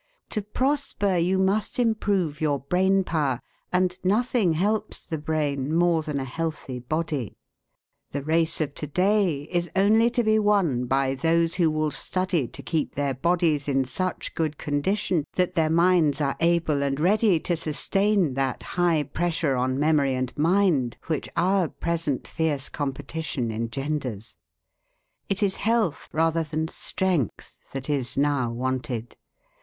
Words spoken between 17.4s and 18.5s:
to sustain